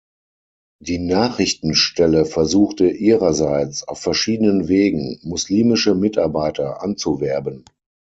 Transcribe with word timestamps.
Die 0.81 0.97
Nachrichtenstelle 0.97 2.25
versuchte 2.25 2.89
ihrerseits 2.89 3.87
auf 3.87 3.99
verschiedenen 4.01 4.67
Wegen, 4.67 5.19
muslimische 5.21 5.93
Mitarbeiter 5.93 6.81
anzuwerben. 6.81 7.63